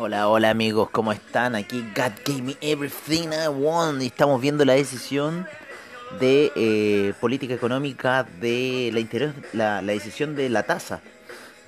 Hola, 0.00 0.28
hola 0.28 0.50
amigos, 0.50 0.90
¿cómo 0.92 1.10
están? 1.10 1.56
Aquí 1.56 1.84
God 1.96 2.12
Gave 2.24 2.42
Me 2.42 2.56
Everything 2.60 3.30
I 3.32 3.48
Want 3.48 4.00
y 4.00 4.06
estamos 4.06 4.40
viendo 4.40 4.64
la 4.64 4.74
decisión 4.74 5.48
de 6.20 6.52
eh, 6.54 7.14
política 7.20 7.52
económica 7.52 8.24
de 8.40 8.90
la, 8.92 9.00
interior, 9.00 9.34
la, 9.52 9.82
decisión 9.82 10.36
de 10.36 10.50
la 10.50 10.62
tasa 10.62 11.00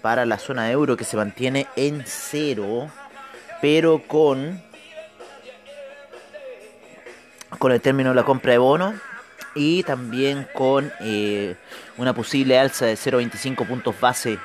para 0.00 0.26
la 0.26 0.38
zona 0.38 0.70
euro 0.70 0.96
que 0.96 1.02
se 1.02 1.16
mantiene 1.16 1.66
en 1.74 2.04
cero, 2.06 2.88
pero 3.60 4.00
con 4.06 4.62
con 7.58 7.72
el 7.72 7.80
término 7.80 8.10
de 8.10 8.14
la 8.14 8.22
compra 8.22 8.52
de 8.52 8.58
bonos 8.58 8.94
y 9.56 9.82
también 9.82 10.46
con 10.54 10.92
eh, 11.00 11.56
una 11.98 12.14
posible 12.14 12.60
alza 12.60 12.86
de 12.86 12.94
0,25 12.94 13.66
puntos 13.66 13.98
base 14.00 14.38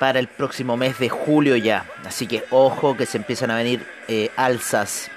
para 0.00 0.18
el 0.18 0.28
próximo 0.28 0.78
mes 0.78 0.98
de 0.98 1.10
julio 1.10 1.56
ya. 1.56 1.84
Así 2.06 2.26
que 2.26 2.42
ojo 2.50 2.96
que 2.96 3.04
se 3.04 3.18
empiezan 3.18 3.50
a 3.50 3.56
venir 3.56 3.86
eh, 4.08 4.30
alzas. 4.34 5.10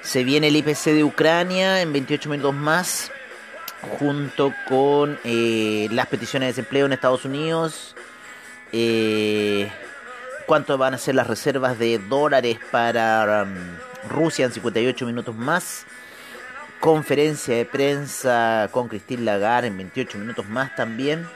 Se 0.00 0.24
viene 0.24 0.48
el 0.48 0.56
IPC 0.56 0.84
de 0.86 1.04
Ucrania 1.04 1.82
en 1.82 1.92
28 1.92 2.30
minutos 2.30 2.54
más, 2.54 3.12
junto 3.98 4.54
con 4.66 5.18
eh, 5.22 5.88
las 5.92 6.06
peticiones 6.06 6.46
de 6.46 6.52
desempleo 6.52 6.86
en 6.86 6.94
Estados 6.94 7.26
Unidos. 7.26 7.94
Eh, 8.72 9.70
¿Cuánto 10.46 10.78
van 10.78 10.94
a 10.94 10.98
ser 10.98 11.14
las 11.14 11.26
reservas 11.26 11.78
de 11.78 11.98
dólares 11.98 12.58
para 12.70 13.42
um, 13.42 14.08
Rusia 14.08 14.46
en 14.46 14.52
58 14.52 15.04
minutos 15.04 15.34
más? 15.34 15.84
Conferencia 16.80 17.54
de 17.54 17.66
prensa 17.66 18.70
con 18.72 18.88
Christine 18.88 19.24
Lagarde 19.24 19.68
en 19.68 19.76
28 19.76 20.16
minutos 20.16 20.48
más 20.48 20.74
también 20.74 21.26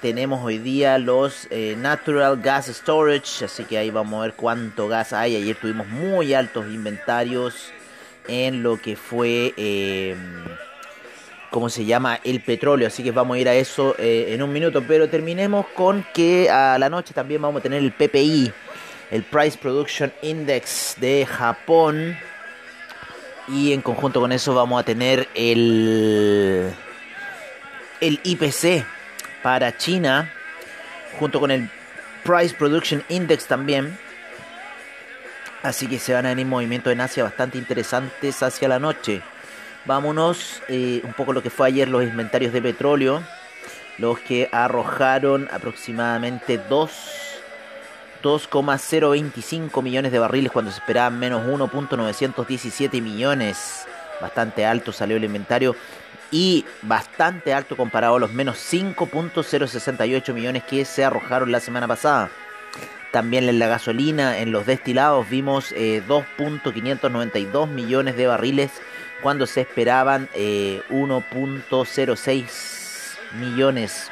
tenemos 0.00 0.42
hoy 0.42 0.58
día 0.58 0.98
los 0.98 1.46
eh, 1.50 1.74
Natural 1.76 2.40
Gas 2.40 2.66
Storage, 2.68 3.44
así 3.44 3.64
que 3.64 3.78
ahí 3.78 3.90
vamos 3.90 4.18
a 4.18 4.22
ver 4.22 4.34
cuánto 4.34 4.88
gas 4.88 5.12
hay. 5.12 5.36
Ayer 5.36 5.56
tuvimos 5.56 5.86
muy 5.88 6.32
altos 6.34 6.66
inventarios 6.66 7.72
en 8.26 8.62
lo 8.62 8.80
que 8.80 8.96
fue, 8.96 9.52
eh, 9.56 10.16
¿cómo 11.50 11.68
se 11.68 11.84
llama? 11.84 12.18
El 12.24 12.40
petróleo, 12.40 12.88
así 12.88 13.02
que 13.02 13.10
vamos 13.10 13.36
a 13.36 13.40
ir 13.40 13.48
a 13.48 13.54
eso 13.54 13.94
eh, 13.98 14.28
en 14.30 14.42
un 14.42 14.52
minuto. 14.52 14.82
Pero 14.86 15.08
terminemos 15.08 15.66
con 15.74 16.06
que 16.14 16.48
a 16.48 16.78
la 16.78 16.88
noche 16.88 17.12
también 17.12 17.42
vamos 17.42 17.60
a 17.60 17.62
tener 17.62 17.82
el 17.82 17.92
PPI, 17.92 18.52
el 19.10 19.22
Price 19.24 19.58
Production 19.58 20.12
Index 20.22 20.96
de 20.98 21.26
Japón. 21.26 22.16
Y 23.48 23.72
en 23.72 23.82
conjunto 23.82 24.20
con 24.20 24.32
eso 24.32 24.54
vamos 24.54 24.80
a 24.80 24.84
tener 24.84 25.28
el, 25.34 26.72
el 28.00 28.20
IPC 28.22 28.84
para 29.42 29.76
China, 29.76 30.32
junto 31.18 31.40
con 31.40 31.50
el 31.50 31.68
Price 32.24 32.54
Production 32.54 33.02
Index 33.08 33.46
también. 33.46 33.98
Así 35.62 35.86
que 35.86 35.98
se 35.98 36.14
van 36.14 36.26
a 36.26 36.30
venir 36.30 36.46
movimientos 36.46 36.92
en 36.92 37.00
Asia 37.00 37.24
bastante 37.24 37.58
interesantes 37.58 38.42
hacia 38.42 38.68
la 38.68 38.78
noche. 38.78 39.22
Vámonos 39.84 40.62
eh, 40.68 41.00
un 41.04 41.12
poco 41.12 41.32
lo 41.32 41.42
que 41.42 41.50
fue 41.50 41.68
ayer 41.68 41.88
los 41.88 42.02
inventarios 42.02 42.52
de 42.52 42.62
petróleo, 42.62 43.22
los 43.98 44.18
que 44.20 44.48
arrojaron 44.52 45.48
aproximadamente 45.52 46.58
2 46.68 47.30
2,025 48.22 49.82
millones 49.82 50.12
de 50.12 50.18
barriles 50.18 50.52
cuando 50.52 50.70
se 50.70 50.78
esperaban 50.78 51.18
menos 51.18 51.46
1.917 51.46 53.00
millones. 53.00 53.86
Bastante 54.20 54.66
alto 54.66 54.92
salió 54.92 55.16
el 55.16 55.24
inventario 55.24 55.74
y 56.30 56.64
bastante 56.82 57.52
alto 57.52 57.76
comparado 57.76 58.16
a 58.16 58.20
los 58.20 58.32
menos 58.32 58.56
5.068 58.58 60.32
millones 60.32 60.64
que 60.64 60.84
se 60.84 61.04
arrojaron 61.04 61.52
la 61.52 61.60
semana 61.60 61.88
pasada. 61.88 62.30
También 63.12 63.48
en 63.48 63.58
la 63.58 63.66
gasolina, 63.66 64.38
en 64.38 64.52
los 64.52 64.66
destilados, 64.66 65.28
vimos 65.28 65.72
2.592 65.72 67.64
eh, 67.64 67.66
millones 67.66 68.16
de 68.16 68.28
barriles 68.28 68.70
cuando 69.20 69.46
se 69.46 69.62
esperaban 69.62 70.28
1.06 70.34 72.28
eh, 72.28 72.46
millones. 73.38 74.10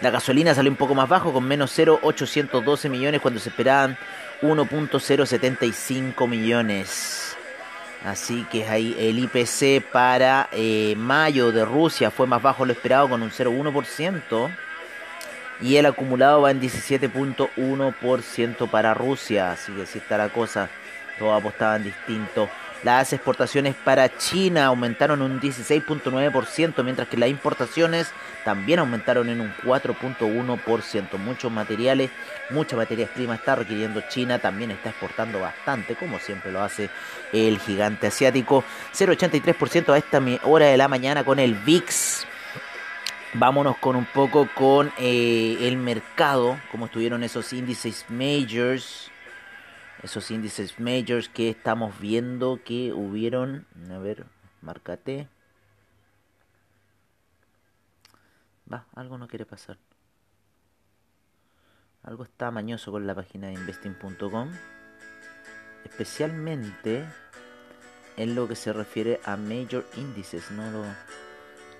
La 0.00 0.10
gasolina 0.10 0.54
salió 0.54 0.70
un 0.70 0.76
poco 0.76 0.94
más 0.94 1.08
bajo 1.08 1.32
con 1.32 1.44
menos 1.44 1.76
0.812 1.76 2.90
millones 2.90 3.20
cuando 3.20 3.40
se 3.40 3.48
esperaban 3.48 3.98
1.075 4.42 6.28
millones. 6.28 7.33
Así 8.04 8.46
que 8.50 8.68
ahí 8.68 8.94
el 8.98 9.18
IPC 9.18 9.82
para 9.90 10.50
eh, 10.52 10.94
mayo 10.96 11.52
de 11.52 11.64
Rusia 11.64 12.10
fue 12.10 12.26
más 12.26 12.42
bajo 12.42 12.66
lo 12.66 12.72
esperado 12.72 13.08
con 13.08 13.22
un 13.22 13.30
0,1%. 13.30 14.54
Y 15.62 15.76
el 15.76 15.86
acumulado 15.86 16.42
va 16.42 16.50
en 16.50 16.60
17.1% 16.60 18.68
para 18.68 18.92
Rusia. 18.92 19.52
Así 19.52 19.72
que 19.72 19.82
así 19.82 19.98
está 19.98 20.18
la 20.18 20.28
cosa. 20.28 20.68
Todos 21.18 21.40
apostaban 21.40 21.82
distinto. 21.82 22.50
Las 22.84 23.14
exportaciones 23.14 23.74
para 23.74 24.14
China 24.18 24.66
aumentaron 24.66 25.22
un 25.22 25.40
16.9%, 25.40 26.84
mientras 26.84 27.08
que 27.08 27.16
las 27.16 27.30
importaciones 27.30 28.12
también 28.44 28.78
aumentaron 28.78 29.30
en 29.30 29.40
un 29.40 29.54
4.1%. 29.64 31.16
Muchos 31.16 31.50
materiales, 31.50 32.10
muchas 32.50 32.76
materias 32.76 33.08
primas 33.08 33.38
está 33.38 33.56
requiriendo 33.56 34.02
China, 34.10 34.38
también 34.38 34.70
está 34.70 34.90
exportando 34.90 35.40
bastante, 35.40 35.94
como 35.94 36.18
siempre 36.18 36.52
lo 36.52 36.60
hace 36.60 36.90
el 37.32 37.58
gigante 37.58 38.08
asiático. 38.08 38.62
0.83% 38.92 39.94
a 39.94 39.96
esta 39.96 40.20
hora 40.46 40.66
de 40.66 40.76
la 40.76 40.86
mañana 40.86 41.24
con 41.24 41.38
el 41.38 41.54
VIX. 41.54 42.26
Vámonos 43.32 43.78
con 43.78 43.96
un 43.96 44.04
poco 44.04 44.46
con 44.54 44.92
eh, 44.98 45.56
el 45.62 45.78
mercado, 45.78 46.60
como 46.70 46.84
estuvieron 46.84 47.24
esos 47.24 47.50
índices 47.54 48.04
majors 48.10 49.10
esos 50.04 50.30
índices 50.30 50.78
majors 50.78 51.30
que 51.30 51.48
estamos 51.48 51.98
viendo 51.98 52.60
que 52.62 52.92
hubieron, 52.92 53.66
a 53.90 53.96
ver, 53.96 54.26
márcate. 54.60 55.28
Va, 58.70 58.86
algo 58.94 59.16
no 59.16 59.28
quiere 59.28 59.46
pasar. 59.46 59.78
Algo 62.02 62.24
está 62.24 62.50
mañoso 62.50 62.92
con 62.92 63.06
la 63.06 63.14
página 63.14 63.46
de 63.46 63.54
investing.com. 63.54 64.52
Especialmente 65.84 67.06
en 68.18 68.34
lo 68.34 68.46
que 68.46 68.56
se 68.56 68.74
refiere 68.74 69.20
a 69.24 69.38
major 69.38 69.86
índices. 69.96 70.50
No 70.50 70.70
lo, 70.70 70.84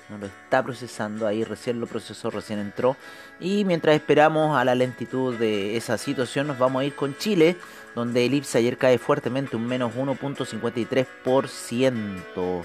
no 0.09 0.19
lo 0.19 0.27
está 0.27 0.63
procesando 0.63 1.27
ahí, 1.27 1.43
recién 1.45 1.81
lo 1.81 1.87
procesó, 1.87 2.31
recién 2.31 2.59
entró. 2.59 2.97
Y 3.41 3.65
mientras 3.65 3.97
esperamos 3.97 4.55
a 4.57 4.65
la 4.65 4.75
lentitud 4.75 5.35
de 5.37 5.77
esa 5.77 5.99
situación, 5.99 6.47
nos 6.47 6.59
vamos 6.59 6.83
a 6.83 6.85
ir 6.85 6.95
con 6.95 7.17
Chile, 7.17 7.57
donde 7.95 8.27
el 8.27 8.35
IPSA 8.35 8.59
ayer 8.59 8.77
cae 8.77 8.99
fuertemente, 8.99 9.57
un 9.57 9.67
menos 9.67 9.95
1.53%. 9.95 12.65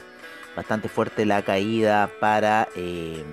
Bastante 0.55 0.89
fuerte 0.89 1.25
la 1.25 1.43
caída 1.43 2.09
para, 2.19 2.67
eh, 2.75 3.23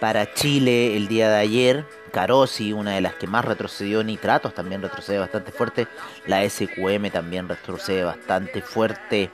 para 0.00 0.34
Chile 0.34 0.96
el 0.96 1.08
día 1.08 1.30
de 1.30 1.36
ayer. 1.36 1.86
Carosi, 2.12 2.72
una 2.72 2.92
de 2.92 3.00
las 3.00 3.14
que 3.14 3.26
más 3.26 3.44
retrocedió, 3.44 4.02
Nitratos 4.02 4.52
también 4.52 4.82
retrocede 4.82 5.18
bastante 5.18 5.52
fuerte. 5.52 5.86
La 6.26 6.48
SQM 6.48 7.10
también 7.10 7.48
retrocede 7.48 8.04
bastante 8.04 8.60
fuerte. 8.60 9.30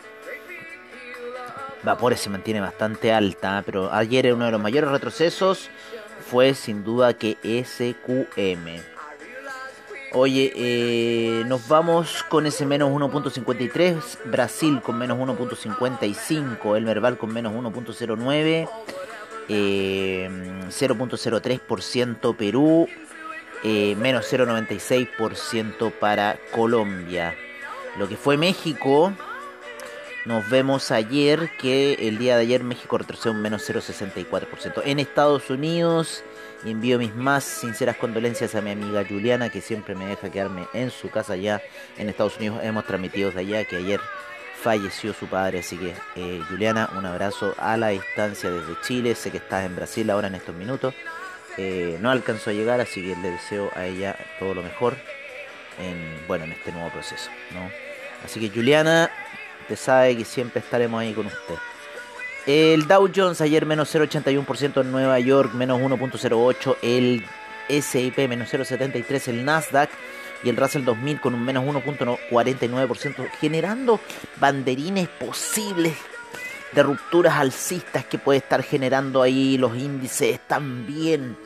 Vapores 1.87 2.19
se 2.19 2.31
mantiene 2.31 2.61
bastante 2.61 3.13
alta, 3.13 3.63
pero 3.65 3.93
ayer 3.93 4.35
uno 4.35 4.47
de 4.47 4.51
los 4.51 4.61
mayores 4.61 4.91
retrocesos 4.91 5.71
fue 6.29 6.55
sin 6.55 6.83
duda 6.83 7.15
que 7.15 7.37
SQM. 7.45 8.81
Oye, 10.13 10.53
eh, 10.57 11.45
nos 11.47 11.69
vamos 11.69 12.25
con 12.25 12.47
ese 12.47 12.67
menos 12.67 12.91
1.53, 12.91 14.25
Brasil 14.25 14.83
con 14.83 14.99
menos 14.99 15.17
1.55, 15.17 16.77
el 16.77 16.85
Merval 16.85 17.19
con 17.19 17.33
menos 17.33 17.53
1.09, 17.53 18.69
0.03% 19.49 22.31
eh, 22.31 22.35
Perú, 22.37 22.89
eh, 23.63 23.95
menos 23.95 24.27
0.96% 24.33 25.93
para 25.93 26.37
Colombia. 26.51 27.37
Lo 27.97 28.09
que 28.09 28.17
fue 28.17 28.37
México, 28.37 29.13
nos 30.27 30.49
vemos 30.51 30.91
ayer 30.91 31.51
que 31.59 31.95
el 32.09 32.19
día 32.19 32.37
de 32.37 32.43
ayer 32.43 32.65
México 32.65 32.99
retrocedió 32.99 33.33
un 33.33 33.41
menos 33.41 33.69
0,64%. 33.69 34.83
En 34.85 34.99
Estados 34.99 35.49
Unidos 35.51 36.25
envío 36.65 36.99
mis 36.99 37.15
más 37.15 37.45
sinceras 37.45 37.97
condolencias 37.97 38.55
a 38.57 38.61
mi 38.61 38.73
amiga 38.73 39.05
Juliana 39.09 39.51
que 39.51 39.61
siempre 39.61 39.95
me 39.95 40.07
deja 40.07 40.31
quedarme 40.31 40.67
en 40.75 40.91
su 40.91 41.11
casa 41.11 41.35
allá 41.35 41.63
en 41.97 42.09
Estados 42.09 42.37
Unidos. 42.39 42.59
Hemos 42.63 42.85
transmitido 42.85 43.31
de 43.31 43.41
allá 43.41 43.65
que 43.65 43.77
ayer 43.77 44.01
falleció 44.61 45.15
su 45.15 45.29
padre. 45.29 45.61
Así 45.61 45.79
que 45.79 45.95
eh, 46.17 46.43
Juliana, 46.49 46.91
un 46.99 47.07
abrazo 47.07 47.55
a 47.57 47.77
la 47.77 47.89
distancia 47.89 48.51
desde 48.51 48.81
Chile. 48.81 49.15
Sé 49.15 49.31
que 49.31 49.39
estás 49.39 49.65
en 49.65 49.77
Brasil 49.77 50.11
ahora 50.11 50.27
en 50.27 50.35
estos 50.35 50.57
minutos. 50.57 50.93
Eh, 51.57 51.99
no 52.01 52.11
alcanzó 52.11 52.51
a 52.51 52.53
llegar, 52.53 52.81
así 52.81 53.01
que 53.01 53.15
le 53.17 53.31
deseo 53.31 53.71
a 53.77 53.87
ella 53.87 54.17
todo 54.41 54.55
lo 54.55 54.63
mejor 54.63 54.97
en, 55.79 56.27
bueno, 56.27 56.45
en 56.45 56.53
este 56.53 56.73
nuevo 56.73 56.91
proceso. 56.91 57.31
Así 58.25 58.41
que 58.41 58.51
Juliana, 58.51 59.11
Usted 59.67 59.77
sabe 59.77 60.17
que 60.17 60.25
siempre 60.25 60.61
estaremos 60.61 61.01
ahí 61.01 61.13
con 61.13 61.27
usted. 61.27 61.57
El 62.47 62.87
Dow 62.87 63.11
Jones 63.13 63.41
ayer 63.41 63.67
menos 63.67 63.93
0,81% 63.93 64.81
en 64.81 64.93
Nueva 64.93 65.19
York, 65.19 65.53
menos 65.55 65.81
1,08%. 65.81 66.77
El 66.83 67.25
SIP 67.69 68.17
menos 68.29 68.49
0,73%. 68.53 69.27
El 69.27 69.45
Nasdaq 69.45 69.91
y 70.45 70.51
el 70.51 70.57
Russell 70.57 70.85
2000 70.85 71.21
con 71.21 71.35
un 71.35 71.45
menos 71.45 71.65
1.49%, 71.65 73.29
generando 73.41 73.99
banderines 74.39 75.09
posibles 75.09 75.95
de 76.71 76.83
rupturas 76.85 77.35
alcistas 77.35 78.05
que 78.05 78.19
puede 78.19 78.39
estar 78.39 78.63
generando 78.63 79.21
ahí 79.21 79.59
los 79.59 79.77
índices 79.77 80.39
también 80.47 81.37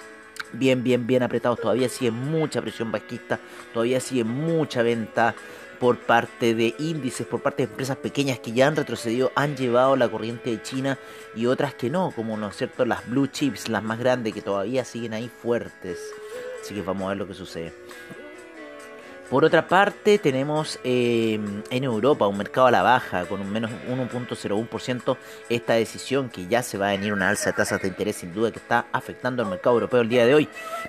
bien, 0.52 0.82
bien, 0.82 1.06
bien 1.06 1.22
apretados. 1.22 1.60
Todavía 1.60 1.88
sigue 1.88 2.10
mucha 2.10 2.60
presión 2.60 2.92
bajista, 2.92 3.38
todavía 3.72 4.00
sigue 4.00 4.24
mucha 4.24 4.82
venta 4.82 5.34
por 5.80 5.98
parte 5.98 6.54
de 6.54 6.74
índices, 6.78 7.26
por 7.26 7.40
parte 7.40 7.64
de 7.64 7.70
empresas 7.70 7.96
pequeñas 7.96 8.38
que 8.38 8.52
ya 8.52 8.68
han 8.68 8.76
retrocedido, 8.76 9.32
han 9.34 9.56
llevado 9.56 9.96
la 9.96 10.08
corriente 10.08 10.50
de 10.50 10.62
China 10.62 10.98
y 11.34 11.46
otras 11.46 11.74
que 11.74 11.88
no, 11.88 12.12
como 12.14 12.36
no 12.36 12.48
es 12.48 12.56
cierto, 12.56 12.84
las 12.84 13.08
blue 13.08 13.26
chips, 13.26 13.68
las 13.68 13.82
más 13.82 13.98
grandes 13.98 14.34
que 14.34 14.42
todavía 14.42 14.84
siguen 14.84 15.14
ahí 15.14 15.28
fuertes. 15.28 15.98
Así 16.60 16.74
que 16.74 16.82
vamos 16.82 17.06
a 17.06 17.08
ver 17.08 17.16
lo 17.16 17.26
que 17.26 17.34
sucede. 17.34 17.72
Por 19.30 19.44
otra 19.44 19.68
parte, 19.68 20.18
tenemos 20.18 20.80
em, 20.82 21.62
en 21.70 21.84
Europa 21.84 22.26
un 22.26 22.36
mercado 22.36 22.66
a 22.66 22.72
la 22.72 22.82
baja 22.82 23.26
con 23.26 23.40
un 23.40 23.50
menos 23.50 23.70
1.01%. 23.88 25.16
Esta 25.48 25.74
decisión 25.74 26.28
que 26.28 26.48
ya 26.48 26.64
se 26.64 26.76
va 26.76 26.88
a 26.88 26.90
venir 26.90 27.12
una 27.12 27.28
alza 27.28 27.50
de 27.50 27.56
tasas 27.56 27.80
de 27.80 27.88
interés 27.88 28.16
sin 28.16 28.34
duda 28.34 28.50
que 28.50 28.58
está 28.58 28.86
afectando 28.92 29.44
al 29.44 29.48
mercado 29.48 29.76
europeo 29.76 30.00
el 30.00 30.08
día 30.08 30.26
de 30.26 30.34
hoy. 30.34 30.48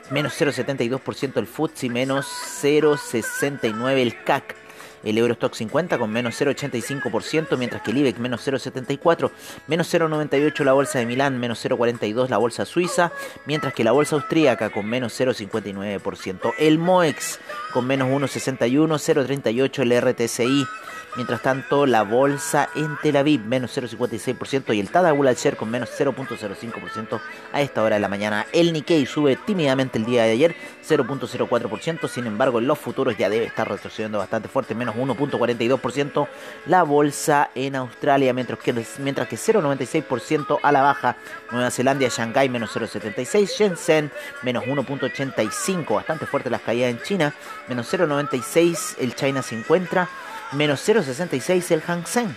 Menos 0.09 0.33
0.72% 0.41 1.37
el 1.37 1.45
FTSE, 1.45 1.89
menos 1.89 2.25
0.69% 2.61 3.89
el 3.91 4.23
CAC 4.23 4.60
el 5.03 5.17
Eurostock 5.17 5.53
50 5.53 5.97
con 5.97 6.11
menos 6.11 6.39
0,85%, 6.39 7.57
mientras 7.57 7.81
que 7.81 7.91
el 7.91 7.97
IBEX 7.97 8.19
menos 8.19 8.47
0,74%, 8.47 9.31
menos 9.67 9.93
0,98% 9.93 10.63
la 10.63 10.73
bolsa 10.73 10.99
de 10.99 11.05
Milán, 11.05 11.39
menos 11.39 11.63
0,42% 11.65 12.29
la 12.29 12.37
bolsa 12.37 12.65
suiza, 12.65 13.11
mientras 13.45 13.73
que 13.73 13.83
la 13.83 13.91
bolsa 13.91 14.15
austríaca 14.15 14.69
con 14.69 14.85
menos 14.85 15.19
0,59%, 15.19 16.53
el 16.59 16.77
MOEX 16.77 17.39
con 17.73 17.87
menos 17.87 18.09
1,61%, 18.09 18.87
0,38% 18.87 19.81
el 19.81 20.01
RTCI, 20.01 20.67
Mientras 21.17 21.41
tanto, 21.41 21.85
la 21.85 22.03
bolsa 22.03 22.69
en 22.73 22.97
Tel 23.01 23.17
Aviv 23.17 23.41
menos 23.41 23.77
0,56% 23.77 24.73
y 24.73 24.79
el 24.79 24.89
Tadawul 24.89 25.27
al 25.27 25.35
con 25.57 25.69
menos 25.69 25.89
0,05% 25.97 27.21
a 27.51 27.61
esta 27.61 27.83
hora 27.83 27.95
de 27.95 27.99
la 27.99 28.07
mañana. 28.07 28.45
El 28.53 28.71
Nikkei 28.71 29.05
sube 29.05 29.35
tímidamente 29.35 29.97
el 29.97 30.05
día 30.05 30.23
de 30.23 30.31
ayer 30.31 30.55
0,04%, 30.87 32.07
sin 32.07 32.27
embargo 32.27 32.59
en 32.59 32.67
los 32.67 32.79
futuros 32.79 33.17
ya 33.17 33.29
debe 33.29 33.45
estar 33.45 33.69
retrocediendo 33.69 34.19
bastante 34.19 34.47
fuerte, 34.47 34.73
menos 34.73 34.95
1,42%. 34.95 36.27
La 36.67 36.83
bolsa 36.83 37.51
en 37.55 37.75
Australia, 37.75 38.33
mientras 38.33 38.59
que, 38.59 38.73
mientras 38.99 39.27
que 39.27 39.35
0,96% 39.35 40.59
a 40.63 40.71
la 40.71 40.81
baja. 40.81 41.17
Nueva 41.51 41.71
Zelanda, 41.71 42.07
Shanghai 42.07 42.47
menos 42.47 42.73
0,76%, 42.73 43.47
Shenzhen 43.47 44.11
menos 44.43 44.63
1,85%, 44.63 45.93
bastante 45.93 46.25
fuerte 46.25 46.49
las 46.49 46.61
caídas 46.61 46.91
en 46.91 47.01
China, 47.01 47.33
menos 47.67 47.91
0,96% 47.93 48.95
el 48.99 49.15
China 49.15 49.41
se 49.41 49.57
encuentra 49.57 50.07
menos 50.53 50.87
0,66 50.87 51.71
el 51.71 51.81
Hang 51.81 52.05
Seng. 52.05 52.33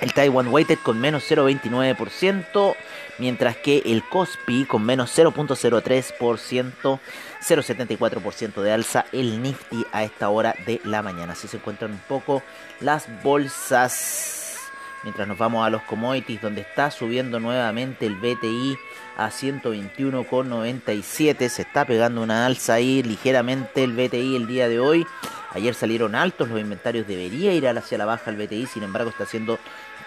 El 0.00 0.14
Taiwan 0.14 0.48
Weighted 0.48 0.78
con 0.82 0.98
menos 1.00 1.30
0,29%, 1.30 2.74
mientras 3.18 3.56
que 3.56 3.82
el 3.86 4.02
Kospi 4.02 4.64
con 4.64 4.84
menos 4.84 5.16
0,03%, 5.16 6.98
0,74% 7.40 8.62
de 8.62 8.72
alza 8.72 9.04
el 9.12 9.40
Nifty 9.40 9.86
a 9.92 10.02
esta 10.02 10.28
hora 10.28 10.56
de 10.66 10.80
la 10.84 11.02
mañana. 11.02 11.34
Así 11.34 11.46
se 11.46 11.58
encuentran 11.58 11.92
un 11.92 12.02
poco 12.08 12.42
las 12.80 13.06
bolsas. 13.22 14.56
Mientras 15.04 15.28
nos 15.28 15.38
vamos 15.38 15.64
a 15.64 15.70
los 15.70 15.82
commodities, 15.82 16.42
donde 16.42 16.62
está 16.62 16.90
subiendo 16.90 17.38
nuevamente 17.38 18.06
el 18.06 18.16
BTI 18.16 18.76
a 19.16 19.30
121,97. 19.30 21.48
Se 21.48 21.62
está 21.62 21.84
pegando 21.84 22.22
una 22.22 22.46
alza 22.46 22.74
ahí 22.74 23.04
ligeramente 23.04 23.84
el 23.84 23.92
BTI 23.92 24.34
el 24.34 24.48
día 24.48 24.68
de 24.68 24.80
hoy. 24.80 25.06
Ayer 25.54 25.74
salieron 25.74 26.14
altos 26.14 26.48
los 26.48 26.60
inventarios, 26.60 27.06
debería 27.06 27.52
ir 27.52 27.68
hacia 27.68 27.98
la 27.98 28.06
baja 28.06 28.30
el 28.30 28.36
BTI, 28.36 28.66
sin 28.66 28.82
embargo 28.82 29.10
está 29.10 29.24
haciendo 29.24 29.58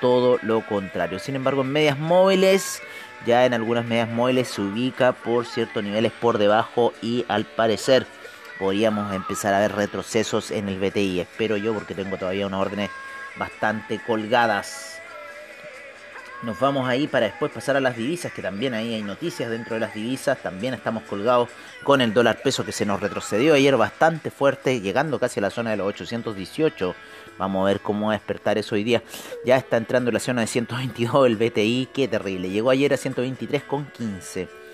todo 0.01 0.39
lo 0.41 0.65
contrario. 0.65 1.19
Sin 1.19 1.35
embargo, 1.35 1.61
en 1.61 1.71
medias 1.71 1.99
móviles, 1.99 2.81
ya 3.25 3.45
en 3.45 3.53
algunas 3.53 3.85
medias 3.85 4.09
móviles 4.09 4.47
se 4.47 4.61
ubica 4.61 5.13
por 5.13 5.45
ciertos 5.45 5.83
niveles 5.83 6.11
por 6.11 6.37
debajo 6.37 6.93
y 7.01 7.25
al 7.27 7.45
parecer 7.45 8.07
podríamos 8.59 9.13
empezar 9.13 9.53
a 9.53 9.59
ver 9.59 9.73
retrocesos 9.73 10.51
en 10.51 10.67
el 10.69 10.79
BTI. 10.79 11.19
Espero 11.19 11.57
yo 11.57 11.73
porque 11.73 11.93
tengo 11.93 12.17
todavía 12.17 12.47
unas 12.47 12.61
órdenes 12.61 12.89
bastante 13.37 13.99
colgadas. 13.99 15.01
Nos 16.45 16.59
vamos 16.59 16.87
ahí 16.87 17.07
para 17.07 17.25
después 17.25 17.51
pasar 17.51 17.75
a 17.75 17.79
las 17.79 17.97
divisas, 17.97 18.31
que 18.31 18.43
también 18.43 18.75
ahí 18.75 18.93
hay 18.93 19.01
noticias 19.01 19.49
dentro 19.49 19.73
de 19.73 19.79
las 19.79 19.95
divisas. 19.95 20.37
También 20.43 20.75
estamos 20.75 21.01
colgados 21.01 21.49
con 21.83 22.01
el 22.01 22.13
dólar 22.13 22.39
peso 22.43 22.63
que 22.63 22.71
se 22.71 22.85
nos 22.85 22.99
retrocedió 23.01 23.55
ayer 23.55 23.75
bastante 23.75 24.29
fuerte, 24.29 24.79
llegando 24.79 25.17
casi 25.17 25.39
a 25.39 25.41
la 25.41 25.49
zona 25.49 25.71
de 25.71 25.77
los 25.77 25.87
818. 25.87 26.93
Vamos 27.39 27.63
a 27.63 27.65
ver 27.65 27.79
cómo 27.79 28.07
va 28.07 28.13
a 28.13 28.17
despertar 28.17 28.59
eso 28.59 28.75
hoy 28.75 28.83
día. 28.83 29.01
Ya 29.43 29.57
está 29.57 29.77
entrando 29.77 30.11
en 30.11 30.13
la 30.13 30.19
zona 30.19 30.41
de 30.41 30.47
122 30.47 31.25
el 31.25 31.35
BTI, 31.35 31.89
qué 31.91 32.07
terrible. 32.07 32.47
Llegó 32.51 32.69
ayer 32.69 32.93
a 32.93 32.97
123,15. 32.97 34.64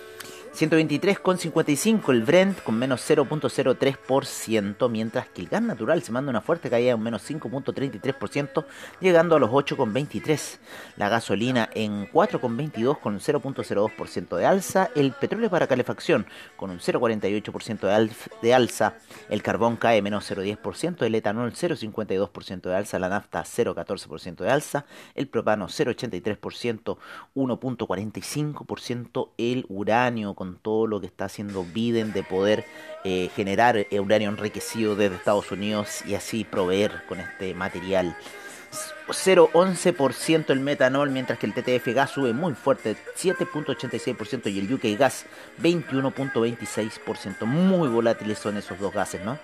123,55 0.54 2.12
el 2.12 2.24
Brent 2.24 2.62
con 2.62 2.78
menos 2.78 3.10
0.03%, 3.10 4.90
mientras 4.90 5.30
que 5.30 5.42
el 5.42 5.48
gas 5.48 5.62
natural 5.62 6.04
se 6.04 6.12
manda 6.12 6.30
una 6.30 6.42
fuerte 6.42 6.70
caída 6.70 6.90
de 6.90 6.96
un 6.96 7.04
menos 7.04 7.30
5.33%, 7.30 8.66
llegando 9.00 9.38
a 9.38 9.40
los 9.40 9.50
8,23. 9.50 10.60
La 10.98 11.08
gasolina 11.08 11.70
en 11.74 12.12
4,22 12.12 13.00
con 13.00 13.20
0.02% 13.20 14.36
de 14.36 14.46
alza. 14.46 14.90
El 14.94 15.14
petróleo 15.14 15.50
para 15.50 15.68
calefacción 15.68 16.26
con 16.58 16.70
un 16.70 16.80
0.48% 16.80 18.10
de 18.42 18.54
alza. 18.54 18.96
El 19.30 19.42
carbón 19.42 19.78
cae 19.78 20.02
menos 20.02 20.30
0.10%. 20.30 21.06
El 21.06 21.16
etanol 21.16 21.54
0.52% 21.54 22.62
de 22.62 22.76
alza. 22.76 23.00
La 23.00 23.08
nafta 23.08 23.44
0.14% 23.44 24.44
de 24.44 24.50
alza. 24.50 24.86
El 25.16 25.30
propano 25.30 25.68
0.83%, 25.68 26.98
1.45%. 27.36 29.30
El 29.38 29.66
uranio 29.70 30.36
con 30.42 30.56
todo 30.56 30.88
lo 30.88 31.00
que 31.00 31.06
está 31.06 31.26
haciendo 31.26 31.64
Biden 31.64 32.14
de 32.14 32.24
poder 32.24 32.66
eh, 33.04 33.30
generar 33.36 33.86
uranio 33.92 34.28
enriquecido 34.28 34.96
desde 34.96 35.18
Estados 35.18 35.52
Unidos 35.52 36.02
y 36.04 36.16
así 36.16 36.44
proveer 36.44 37.04
con 37.08 37.20
este 37.20 37.54
material. 37.54 38.18
0,11% 39.08 40.50
el 40.50 40.60
metanol, 40.62 41.12
mientras 41.12 41.38
que 41.38 41.46
el 41.46 41.54
TTF 41.54 41.94
gas 41.94 42.10
sube 42.10 42.34
muy 42.34 42.56
fuerte, 42.56 42.96
7.86% 43.16 44.52
y 44.52 44.58
el 44.58 44.74
UK 44.74 44.98
gas 44.98 45.28
21.26%. 45.62 47.46
Muy 47.46 47.88
volátiles 47.88 48.40
son 48.40 48.58
esos 48.58 48.80
dos 48.80 48.92
gases, 48.92 49.24
¿no? 49.24 49.38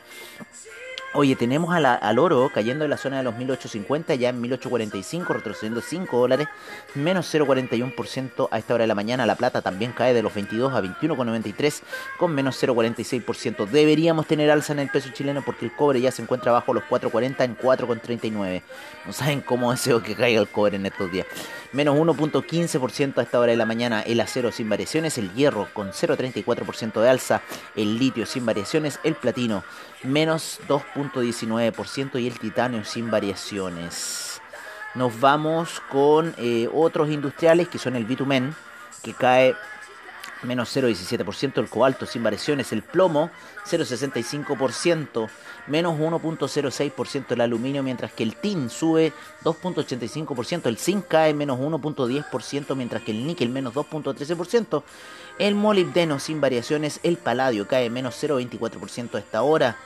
Oye, 1.20 1.36
tenemos 1.36 1.74
al 1.74 2.20
oro 2.20 2.52
cayendo 2.54 2.84
en 2.84 2.92
la 2.92 2.98
zona 2.98 3.18
de 3.18 3.24
los 3.24 3.36
1850, 3.36 4.14
ya 4.14 4.30
en 4.30 4.40
1845, 4.40 5.34
retrocediendo 5.34 5.82
5 5.82 6.16
dólares, 6.16 6.48
menos 6.94 7.34
0,41% 7.34 8.50
a 8.52 8.60
esta 8.60 8.76
hora 8.76 8.84
de 8.84 8.88
la 8.88 8.94
mañana. 8.94 9.26
La 9.26 9.34
plata 9.34 9.64
también 9.64 9.94
cae 9.94 10.14
de 10.14 10.22
los 10.22 10.32
22 10.36 10.72
a 10.76 10.80
21,93, 10.84 11.82
con 12.20 12.36
menos 12.36 12.62
0,46%. 12.62 13.66
Deberíamos 13.66 14.28
tener 14.28 14.52
alza 14.52 14.74
en 14.74 14.80
el 14.80 14.90
peso 14.90 15.10
chileno 15.10 15.42
porque 15.42 15.66
el 15.66 15.76
cobre 15.76 16.02
ya 16.02 16.12
se 16.12 16.22
encuentra 16.22 16.52
bajo 16.52 16.72
los 16.72 16.84
4,40 16.84 17.46
en 17.46 17.58
4,39. 17.58 18.62
No 19.08 19.12
saben 19.12 19.42
cómo 19.42 19.72
deseo 19.72 20.04
que 20.04 20.14
caiga 20.14 20.40
el 20.40 20.48
cobre 20.50 20.76
en 20.76 20.86
estos 20.86 21.12
días. 21.12 21.26
Menos 21.72 21.98
1.15% 21.98 23.18
a 23.18 23.24
esta 23.24 23.40
hora 23.40 23.50
de 23.50 23.58
la 23.58 23.66
mañana 23.66 24.02
el 24.02 24.20
acero 24.20 24.52
sin 24.52 24.70
variaciones, 24.70 25.18
el 25.18 25.34
hierro 25.34 25.68
con 25.74 25.94
0.34% 25.94 27.02
de 27.02 27.10
alza, 27.10 27.42
el 27.76 27.98
litio 27.98 28.28
sin 28.28 28.46
variaciones, 28.46 29.00
el 29.04 29.16
platino 29.16 29.64
menos 30.04 30.60
2.19% 31.12 32.22
y 32.22 32.28
el 32.28 32.40
titanio 32.40 32.84
sin 32.86 33.10
variaciones. 33.12 34.42
Nos 34.96 35.20
vamos 35.20 35.82
con 35.92 36.34
eh, 36.38 36.70
otros 36.74 37.10
industriales 37.10 37.68
que 37.68 37.78
son 37.78 37.96
el 37.96 38.06
bitumen, 38.06 38.56
que 39.04 39.14
cae 39.14 39.56
menos 40.44 40.76
0,17%, 40.76 41.60
el 41.60 41.70
cobalto 41.70 42.06
sin 42.06 42.24
variaciones, 42.24 42.72
el 42.72 42.84
plomo 42.84 43.32
0,65%, 43.66 45.30
menos 45.68 46.00
1.06% 46.00 47.32
el 47.32 47.42
aluminio, 47.42 47.84
mientras 47.84 48.12
que 48.14 48.24
el 48.24 48.36
tin 48.36 48.70
sube 48.70 49.14
2.85%, 49.44 50.68
el 50.68 50.78
zinc 50.78 51.08
cae 51.08 51.34
menos 51.34 51.60
1.10%, 51.60 52.76
mientras 52.76 53.04
que 53.04 53.12
el 53.12 53.26
níquel 53.26 53.50
menos 53.50 53.74
2.13%, 53.74 54.84
el 55.40 55.56
molibdeno 55.56 56.20
sin 56.20 56.42
variaciones, 56.42 57.00
el 57.04 57.18
paladio 57.18 57.68
cae 57.68 57.90
menos 57.90 58.22
0.24% 58.22 59.16
a 59.16 59.20
esta 59.20 59.42
hora, 59.42 59.78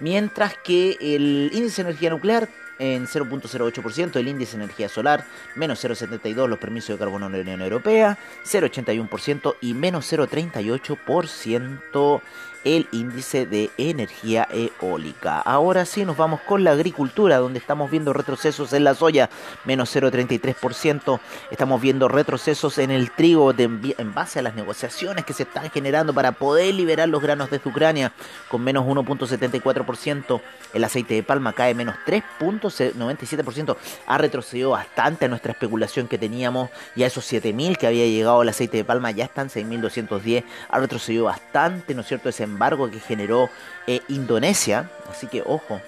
Mientras 0.00 0.58
que 0.58 0.96
el 1.00 1.50
índice 1.52 1.84
de 1.84 1.90
energía 1.90 2.10
nuclear 2.10 2.48
en 2.78 3.06
0.08%, 3.06 4.16
el 4.16 4.28
índice 4.28 4.56
de 4.56 4.64
energía 4.64 4.88
solar 4.88 5.24
menos 5.54 5.84
0.72% 5.84 6.48
los 6.48 6.58
permisos 6.58 6.90
de 6.90 6.98
carbono 6.98 7.26
en 7.26 7.32
la 7.32 7.40
Unión 7.40 7.62
Europea, 7.62 8.18
0.81% 8.44 9.56
y 9.60 9.74
menos 9.74 10.12
0.38% 10.12 12.20
el 12.68 12.86
índice 12.92 13.46
de 13.46 13.70
energía 13.78 14.46
eólica. 14.50 15.40
Ahora 15.40 15.86
sí 15.86 16.04
nos 16.04 16.18
vamos 16.18 16.40
con 16.40 16.64
la 16.64 16.72
agricultura, 16.72 17.38
donde 17.38 17.58
estamos 17.58 17.90
viendo 17.90 18.12
retrocesos 18.12 18.74
en 18.74 18.84
la 18.84 18.94
soya, 18.94 19.30
menos 19.64 19.94
0,33%. 19.96 21.18
Estamos 21.50 21.80
viendo 21.80 22.08
retrocesos 22.08 22.76
en 22.76 22.90
el 22.90 23.10
trigo 23.10 23.54
en 23.56 24.14
base 24.14 24.40
a 24.40 24.42
las 24.42 24.54
negociaciones 24.54 25.24
que 25.24 25.32
se 25.32 25.44
están 25.44 25.70
generando 25.70 26.12
para 26.12 26.32
poder 26.32 26.74
liberar 26.74 27.08
los 27.08 27.22
granos 27.22 27.50
desde 27.50 27.70
Ucrania, 27.70 28.12
con 28.50 28.62
menos 28.62 28.84
1.74%. 28.84 30.42
El 30.74 30.84
aceite 30.84 31.14
de 31.14 31.22
palma 31.22 31.54
cae 31.54 31.72
menos 31.72 31.96
3.97%. 32.06 33.76
Ha 34.06 34.18
retrocedido 34.18 34.70
bastante 34.70 35.24
a 35.24 35.28
nuestra 35.28 35.52
especulación 35.52 36.06
que 36.06 36.18
teníamos 36.18 36.68
y 36.94 37.04
a 37.04 37.06
esos 37.06 37.32
7.000 37.32 37.78
que 37.78 37.86
había 37.86 38.04
llegado 38.04 38.42
el 38.42 38.50
aceite 38.50 38.76
de 38.76 38.84
palma 38.84 39.10
ya 39.10 39.24
están 39.24 39.48
6.210. 39.48 40.44
Ha 40.68 40.78
retrocedido 40.78 41.24
bastante, 41.24 41.94
¿no 41.94 42.02
es 42.02 42.08
cierto? 42.08 42.28
Ese 42.28 42.57
embargo 42.58 42.90
que 42.90 42.98
generó 42.98 43.48
eh, 43.86 44.00
Indonesia. 44.08 44.90
Así 45.08 45.28
que 45.28 45.42
ojo. 45.46 45.80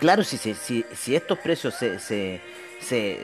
Claro, 0.00 0.24
si, 0.24 0.36
si, 0.36 0.84
si 0.92 1.14
estos 1.14 1.38
precios 1.38 1.72
se, 1.74 2.00
se, 2.00 2.40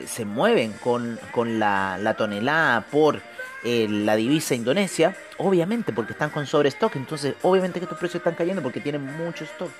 se, 0.07 0.25
mueven 0.25 0.71
con, 0.71 1.19
con 1.33 1.59
la, 1.59 1.97
la, 1.97 2.13
tonelada 2.13 2.81
por 2.89 3.21
eh, 3.65 3.87
la 3.89 4.15
divisa 4.15 4.55
Indonesia, 4.55 5.13
obviamente 5.37 5.91
porque 5.91 6.13
están 6.13 6.29
con 6.29 6.47
sobrestock, 6.47 6.95
entonces 6.95 7.35
obviamente 7.41 7.79
que 7.79 7.83
estos 7.83 7.99
precios 7.99 8.21
están 8.21 8.35
cayendo 8.35 8.63
porque 8.63 8.79
tienen 8.79 9.03
mucho 9.17 9.43
stock. 9.43 9.71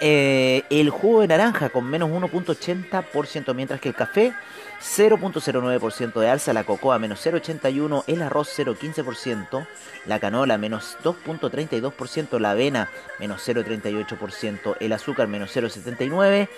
Eh, 0.00 0.64
el 0.68 0.90
jugo 0.90 1.22
de 1.22 1.28
naranja 1.28 1.70
con 1.70 1.88
menos 1.88 2.10
1.80%, 2.10 3.54
mientras 3.54 3.80
que 3.80 3.88
el 3.88 3.94
café 3.94 4.34
0.09% 4.80 6.20
de 6.20 6.28
alza, 6.28 6.52
la 6.52 6.64
cocoa 6.64 6.98
menos 6.98 7.24
0.81%, 7.24 8.04
el 8.06 8.22
arroz 8.22 8.50
0.15%, 8.58 9.66
la 10.06 10.20
canola 10.20 10.58
menos 10.58 10.98
2.32%, 11.02 12.38
la 12.38 12.50
avena 12.50 12.90
menos 13.18 13.46
0.38%, 13.48 14.76
el 14.80 14.92
azúcar 14.92 15.28
menos 15.28 15.56
0.79%, 15.56 16.48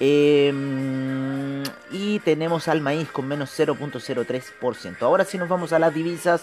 em, 0.00 1.62
y 1.90 2.18
tenemos 2.20 2.68
al 2.68 2.80
maíz 2.80 3.10
con 3.10 3.28
menos 3.28 3.50
0.03%. 3.50 5.02
Ahora 5.02 5.24
sí 5.24 5.36
nos 5.36 5.48
vamos 5.48 5.74
a 5.74 5.78
las 5.78 5.92
divisas, 5.92 6.42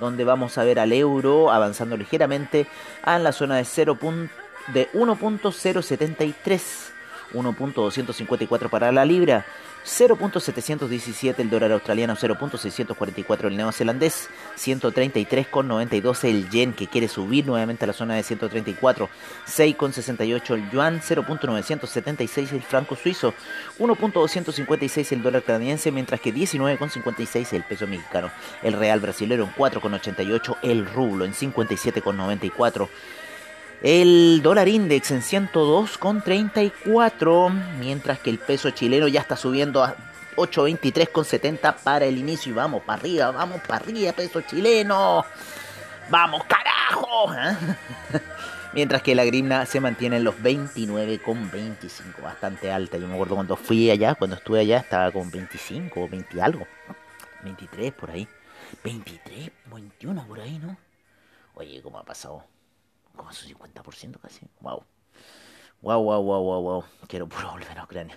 donde 0.00 0.24
vamos 0.24 0.58
a 0.58 0.64
ver 0.64 0.80
al 0.80 0.92
euro 0.92 1.52
avanzando 1.52 1.96
ligeramente 1.96 2.66
en 3.06 3.22
la 3.22 3.30
zona 3.30 3.56
de 3.56 3.64
0. 3.64 3.96
De 4.68 4.90
1.073 4.92 6.92
1.254 7.32 8.68
para 8.68 8.92
la 8.92 9.04
libra, 9.04 9.46
0.717 9.84 11.38
el 11.38 11.50
dólar 11.50 11.72
australiano, 11.72 12.14
0.644 12.14 13.46
el 13.46 13.56
neozelandés, 13.56 14.28
133,92 14.56 16.24
el 16.24 16.50
yen 16.50 16.72
que 16.72 16.86
quiere 16.86 17.08
subir 17.08 17.46
nuevamente 17.46 17.84
a 17.84 17.88
la 17.88 17.92
zona 17.92 18.14
de 18.14 18.22
134, 18.22 19.08
6,68 19.46 20.54
el 20.54 20.70
yuan, 20.70 21.00
0.976 21.00 22.52
el 22.52 22.62
franco 22.62 22.96
suizo, 22.96 23.34
1.256 23.78 25.12
el 25.12 25.22
dólar 25.22 25.42
canadiense, 25.42 25.90
mientras 25.90 26.20
que 26.20 26.32
19,56 26.32 27.52
el 27.54 27.64
peso 27.64 27.86
mexicano, 27.86 28.30
el 28.62 28.74
real 28.74 29.00
brasilero 29.00 29.44
en 29.44 29.54
4,88, 29.54 30.58
el 30.62 30.86
rublo 30.86 31.24
en 31.24 31.34
57,94. 31.34 32.88
El 33.82 34.40
dólar 34.42 34.68
index 34.68 35.10
en 35.10 35.22
102,34, 35.22 37.50
mientras 37.80 38.20
que 38.20 38.30
el 38.30 38.38
peso 38.38 38.70
chileno 38.70 39.08
ya 39.08 39.20
está 39.20 39.36
subiendo 39.36 39.82
a 39.82 39.96
823,70 40.36 41.74
para 41.82 42.04
el 42.04 42.16
inicio. 42.16 42.52
Y 42.52 42.54
vamos 42.54 42.84
para 42.84 43.00
arriba, 43.00 43.32
vamos 43.32 43.60
para 43.62 43.84
arriba, 43.84 44.12
peso 44.12 44.40
chileno. 44.42 45.24
¡Vamos, 46.10 46.44
carajo! 46.44 47.34
¿eh? 47.34 47.56
Mientras 48.72 49.02
que 49.02 49.16
la 49.16 49.24
grimna 49.24 49.66
se 49.66 49.80
mantiene 49.80 50.18
en 50.18 50.24
los 50.24 50.36
29,25, 50.36 52.22
bastante 52.22 52.70
alta. 52.70 52.98
Yo 52.98 53.08
me 53.08 53.14
acuerdo 53.14 53.34
cuando 53.34 53.56
fui 53.56 53.90
allá, 53.90 54.14
cuando 54.14 54.36
estuve 54.36 54.60
allá, 54.60 54.78
estaba 54.78 55.10
con 55.10 55.28
25 55.28 56.00
o 56.00 56.08
20 56.08 56.40
algo. 56.40 56.68
23 57.42 57.92
por 57.92 58.12
ahí. 58.12 58.28
23, 58.84 59.50
21 59.74 60.24
por 60.26 60.40
ahí, 60.40 60.58
¿no? 60.58 60.76
Oye, 61.54 61.82
¿cómo 61.82 61.98
ha 61.98 62.04
pasado? 62.04 62.51
Como 63.16 63.32
su 63.32 63.46
50% 63.48 64.18
casi. 64.20 64.46
Wow. 64.60 64.84
Wow, 65.82 66.02
wow, 66.02 66.22
wow, 66.22 66.42
wow, 66.42 66.62
wow. 66.62 66.84
Quiero 67.08 67.28
puro 67.28 67.50
volver 67.50 67.78
a 67.78 67.84
Ucrania. 67.84 68.16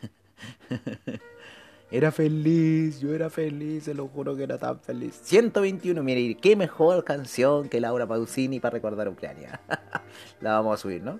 era 1.91 2.11
feliz, 2.11 2.99
yo 2.99 3.13
era 3.13 3.29
feliz, 3.29 3.85
se 3.85 3.93
lo 3.93 4.07
juro 4.07 4.35
que 4.35 4.43
era 4.43 4.57
tan 4.57 4.79
feliz. 4.79 5.19
121, 5.23 6.03
mire, 6.03 6.35
qué 6.35 6.55
mejor 6.55 7.03
canción 7.03 7.69
que 7.69 7.79
Laura 7.79 8.05
Pausini 8.07 8.59
para 8.59 8.73
recordar 8.73 9.07
Ucrania. 9.07 9.59
La 10.41 10.53
vamos 10.53 10.79
a 10.79 10.81
subir, 10.81 11.01
¿no? 11.01 11.19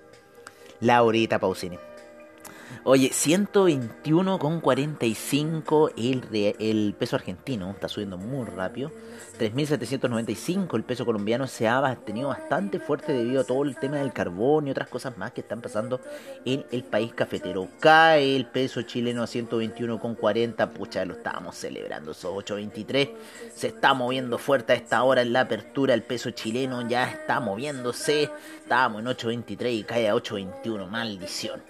Laurita 0.80 1.38
Pausini. 1.38 1.78
Oye, 2.84 3.10
121,45 3.10 5.92
el, 6.58 6.94
peso 6.94 7.16
argentino, 7.16 7.70
está 7.70 7.88
subiendo 7.88 8.16
muy 8.16 8.46
rápido. 8.46 8.92
3.795 9.40 10.76
el 10.76 10.84
peso 10.84 11.04
colombiano 11.04 11.48
se 11.48 11.68
ha 11.68 11.96
tenido 11.96 12.28
bastante 12.28 12.78
fuerte 12.78 13.12
debido 13.12 13.40
a 13.40 13.44
todo 13.44 13.64
el 13.64 13.76
tema 13.76 13.96
del 13.96 14.12
carbón 14.12 14.68
y 14.68 14.70
otras 14.70 14.88
cosas 14.88 15.18
más 15.18 15.32
que 15.32 15.40
están 15.40 15.60
pasando 15.60 16.00
en 16.44 16.64
el 16.70 16.84
país 16.84 17.12
cafetero. 17.12 17.66
Cae 17.80 18.36
el 18.36 18.46
peso 18.46 18.82
chileno 18.82 19.22
a 19.22 19.26
121,40, 19.26 20.68
pucha, 20.70 21.04
lo 21.04 21.14
estábamos 21.14 21.56
celebrando, 21.56 22.12
esos 22.12 22.32
8.23. 22.32 23.10
Se 23.54 23.66
está 23.66 23.94
moviendo 23.94 24.38
fuerte 24.38 24.74
a 24.74 24.76
esta 24.76 25.02
hora 25.02 25.22
en 25.22 25.32
la 25.32 25.40
apertura, 25.40 25.92
el 25.92 26.02
peso 26.02 26.30
chileno 26.30 26.88
ya 26.88 27.10
está 27.10 27.40
moviéndose. 27.40 28.30
Estábamos 28.62 29.00
en 29.00 29.08
8.23 29.08 29.72
y 29.72 29.82
cae 29.82 30.08
a 30.08 30.14
8.21, 30.14 30.88
maldición 30.88 31.60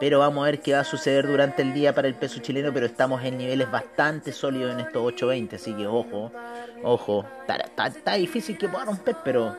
pero 0.00 0.18
vamos 0.18 0.42
a 0.42 0.46
ver 0.46 0.60
qué 0.60 0.72
va 0.72 0.80
a 0.80 0.84
suceder 0.84 1.26
durante 1.26 1.60
el 1.60 1.74
día 1.74 1.94
para 1.94 2.08
el 2.08 2.14
peso 2.14 2.40
chileno, 2.40 2.72
pero 2.72 2.86
estamos 2.86 3.22
en 3.22 3.36
niveles 3.36 3.70
bastante 3.70 4.32
sólidos 4.32 4.72
en 4.72 4.80
estos 4.80 5.02
8.20, 5.02 5.54
así 5.54 5.74
que 5.74 5.86
ojo, 5.86 6.32
ojo, 6.82 7.26
está, 7.46 8.14
difícil 8.14 8.56
que 8.56 8.66
pueda 8.66 8.86
romper, 8.86 9.18
pero 9.22 9.54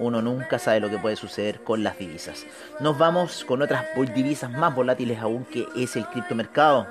uno 0.00 0.20
nunca 0.20 0.58
sabe 0.58 0.80
lo 0.80 0.90
que 0.90 0.98
puede 0.98 1.14
suceder 1.14 1.60
con 1.60 1.84
las 1.84 1.96
divisas. 1.96 2.44
Nos 2.80 2.98
vamos 2.98 3.44
con 3.44 3.62
otras 3.62 3.86
divisas 4.12 4.50
más 4.50 4.74
volátiles 4.74 5.20
aún 5.20 5.44
que 5.44 5.68
es 5.76 5.94
el 5.94 6.06
criptomercado. 6.06 6.88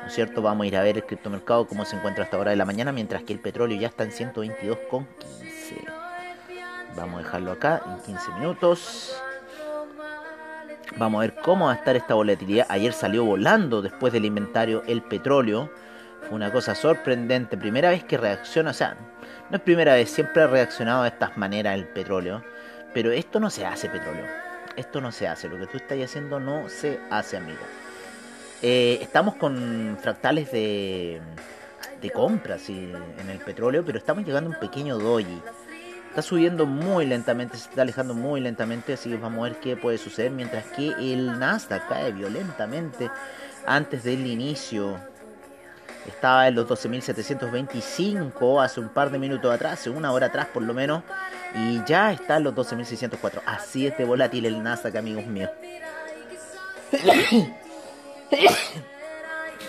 ¿No 0.00 0.06
es 0.08 0.14
cierto? 0.14 0.42
Vamos 0.42 0.64
a 0.64 0.66
ir 0.66 0.76
a 0.76 0.82
ver 0.82 0.96
el 0.96 1.04
criptomercado 1.04 1.68
cómo 1.68 1.84
se 1.84 1.94
encuentra 1.94 2.24
hasta 2.24 2.36
ahora 2.36 2.50
de 2.50 2.56
la 2.56 2.64
mañana, 2.64 2.90
mientras 2.90 3.22
que 3.22 3.32
el 3.32 3.38
petróleo 3.38 3.78
ya 3.78 3.88
está 3.88 4.02
en 4.02 4.10
122,15. 4.10 5.06
Vamos 6.96 7.20
a 7.20 7.22
dejarlo 7.22 7.52
acá 7.52 7.82
en 7.86 8.00
15 8.02 8.32
minutos. 8.32 9.22
Vamos 10.96 11.18
a 11.18 11.22
ver 11.22 11.34
cómo 11.36 11.66
va 11.66 11.72
a 11.72 11.76
estar 11.76 11.96
esta 11.96 12.14
volatilidad. 12.14 12.66
Ayer 12.68 12.92
salió 12.92 13.24
volando 13.24 13.80
después 13.80 14.12
del 14.12 14.24
inventario 14.24 14.82
el 14.86 15.02
petróleo. 15.02 15.70
Fue 16.22 16.36
una 16.36 16.52
cosa 16.52 16.74
sorprendente. 16.74 17.56
Primera 17.56 17.90
vez 17.90 18.04
que 18.04 18.18
reacciona, 18.18 18.70
o 18.70 18.74
sea, 18.74 18.96
no 19.50 19.56
es 19.56 19.62
primera 19.62 19.94
vez, 19.94 20.10
siempre 20.10 20.42
ha 20.42 20.46
reaccionado 20.46 21.02
de 21.02 21.08
estas 21.08 21.36
maneras 21.36 21.74
el 21.74 21.86
petróleo. 21.86 22.42
Pero 22.92 23.12
esto 23.12 23.38
no 23.38 23.50
se 23.50 23.64
hace, 23.64 23.88
petróleo. 23.88 24.24
Esto 24.76 25.00
no 25.00 25.12
se 25.12 25.28
hace. 25.28 25.48
Lo 25.48 25.58
que 25.58 25.66
tú 25.66 25.76
estás 25.76 25.98
haciendo 26.02 26.40
no 26.40 26.68
se 26.68 26.98
hace, 27.10 27.36
amigo. 27.36 27.60
Eh, 28.62 28.98
estamos 29.00 29.36
con 29.36 29.96
fractales 30.02 30.50
de, 30.50 31.20
de 32.02 32.10
compras 32.10 32.68
en 32.68 33.30
el 33.30 33.38
petróleo, 33.38 33.84
pero 33.84 33.96
estamos 33.96 34.24
llegando 34.24 34.50
a 34.50 34.54
un 34.54 34.60
pequeño 34.60 34.98
doji. 34.98 35.40
Está 36.10 36.22
subiendo 36.22 36.66
muy 36.66 37.06
lentamente, 37.06 37.56
se 37.56 37.70
está 37.70 37.82
alejando 37.82 38.14
muy 38.14 38.40
lentamente, 38.40 38.92
así 38.94 39.10
que 39.10 39.16
vamos 39.16 39.40
a 39.40 39.50
ver 39.50 39.60
qué 39.60 39.76
puede 39.76 39.96
suceder. 39.96 40.30
Mientras 40.30 40.64
que 40.66 40.88
el 40.88 41.38
Nasdaq 41.38 41.88
cae 41.88 42.12
violentamente 42.12 43.10
antes 43.66 44.04
del 44.04 44.26
inicio 44.26 44.98
Estaba 46.06 46.48
en 46.48 46.54
los 46.54 46.66
12.725 46.66 48.64
hace 48.64 48.80
un 48.80 48.88
par 48.88 49.10
de 49.10 49.18
minutos 49.18 49.52
atrás, 49.54 49.74
hace 49.74 49.90
una 49.90 50.12
hora 50.12 50.26
atrás 50.26 50.46
por 50.52 50.62
lo 50.62 50.72
menos. 50.74 51.02
Y 51.54 51.82
ya 51.84 52.12
está 52.12 52.38
en 52.38 52.44
los 52.44 52.54
12.604. 52.54 53.42
Así 53.46 53.86
es 53.86 53.96
de 53.98 54.04
volátil 54.04 54.46
el 54.46 54.62
Nasdaq, 54.62 54.96
amigos 54.96 55.26
míos. 55.26 55.50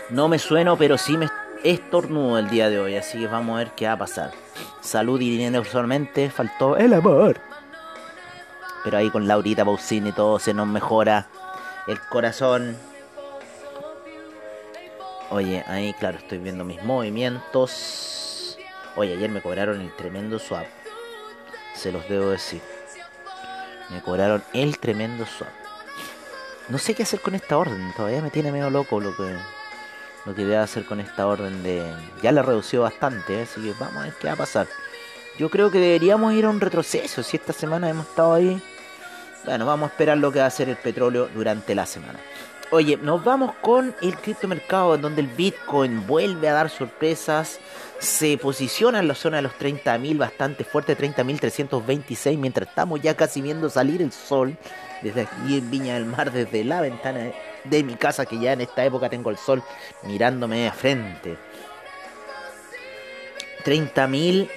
No 0.10 0.27
me 0.27 0.39
sueno, 0.39 0.77
pero 0.77 0.98
sí 0.98 1.17
me 1.17 1.25
estornudo 1.63 2.37
el 2.37 2.49
día 2.49 2.69
de 2.69 2.79
hoy. 2.79 2.95
Así 2.95 3.19
que 3.19 3.27
vamos 3.27 3.55
a 3.55 3.59
ver 3.59 3.71
qué 3.71 3.87
va 3.87 3.93
a 3.93 3.97
pasar. 3.97 4.31
Salud 4.81 5.19
y 5.21 5.29
dinero 5.29 5.63
solamente. 5.63 6.29
Faltó 6.29 6.77
el 6.77 6.93
amor. 6.93 7.39
Pero 8.83 8.97
ahí 8.97 9.09
con 9.09 9.27
Laurita 9.27 9.63
Pausini 9.63 10.11
todo 10.11 10.39
se 10.39 10.53
nos 10.53 10.67
mejora. 10.67 11.27
El 11.87 11.99
corazón. 12.09 12.77
Oye, 15.29 15.63
ahí 15.67 15.93
claro, 15.93 16.17
estoy 16.17 16.39
viendo 16.39 16.65
mis 16.65 16.83
movimientos. 16.83 18.57
Oye, 18.95 19.13
ayer 19.13 19.29
me 19.29 19.41
cobraron 19.41 19.79
el 19.79 19.95
tremendo 19.95 20.39
swap. 20.39 20.65
Se 21.73 21.91
los 21.91 22.07
debo 22.09 22.29
decir. 22.29 22.61
Me 23.89 24.01
cobraron 24.01 24.43
el 24.53 24.77
tremendo 24.79 25.25
swap. 25.25 25.49
No 26.69 26.77
sé 26.77 26.93
qué 26.93 27.03
hacer 27.03 27.21
con 27.21 27.35
esta 27.35 27.57
orden. 27.57 27.93
Todavía 27.95 28.21
me 28.21 28.29
tiene 28.29 28.51
medio 28.51 28.69
loco 28.69 28.99
lo 28.99 29.15
que 29.15 29.35
lo 30.25 30.35
que 30.35 30.55
a 30.55 30.63
hacer 30.63 30.85
con 30.85 30.99
esta 30.99 31.27
orden 31.27 31.63
de... 31.63 31.83
Ya 32.21 32.31
la 32.31 32.41
reducido 32.41 32.83
bastante, 32.83 33.41
así 33.41 33.61
que 33.61 33.73
vamos 33.79 33.97
a 33.97 34.03
ver 34.03 34.13
qué 34.19 34.27
va 34.27 34.33
a 34.33 34.37
pasar. 34.37 34.67
Yo 35.37 35.49
creo 35.49 35.71
que 35.71 35.79
deberíamos 35.79 36.33
ir 36.33 36.45
a 36.45 36.49
un 36.49 36.61
retroceso. 36.61 37.23
Si 37.23 37.37
esta 37.37 37.53
semana 37.53 37.89
hemos 37.89 38.07
estado 38.07 38.33
ahí, 38.33 38.61
bueno, 39.45 39.65
vamos 39.65 39.89
a 39.89 39.93
esperar 39.93 40.17
lo 40.17 40.31
que 40.31 40.39
va 40.39 40.45
a 40.45 40.49
hacer 40.49 40.69
el 40.69 40.75
petróleo 40.75 41.27
durante 41.33 41.73
la 41.73 41.85
semana. 41.85 42.19
Oye, 42.73 42.95
nos 42.95 43.21
vamos 43.23 43.53
con 43.61 43.93
el 44.01 44.15
criptomercado 44.15 44.95
en 44.95 45.01
donde 45.01 45.21
el 45.21 45.27
Bitcoin 45.27 46.07
vuelve 46.07 46.47
a 46.47 46.53
dar 46.53 46.69
sorpresas. 46.69 47.59
Se 47.99 48.37
posiciona 48.37 48.99
en 48.99 49.09
la 49.09 49.15
zona 49.15 49.37
de 49.37 49.43
los 49.43 49.51
30.000 49.53 50.17
bastante 50.17 50.63
fuerte, 50.63 50.97
30.326, 50.97 52.37
mientras 52.37 52.69
estamos 52.69 53.01
ya 53.01 53.15
casi 53.15 53.41
viendo 53.41 53.69
salir 53.69 54.01
el 54.01 54.13
sol 54.13 54.55
desde 55.01 55.21
aquí 55.21 55.57
en 55.57 55.69
Viña 55.69 55.95
del 55.95 56.05
Mar, 56.05 56.31
desde 56.31 56.63
la 56.63 56.79
ventana 56.79 57.19
de 57.19 57.33
mi 57.65 57.95
casa, 57.95 58.25
que 58.25 58.39
ya 58.39 58.53
en 58.53 58.61
esta 58.61 58.83
época 58.83 59.09
tengo 59.09 59.29
el 59.29 59.37
sol 59.37 59.63
mirándome 60.03 60.63
de 60.63 60.71
frente. 60.71 61.37
30.000 63.65 64.49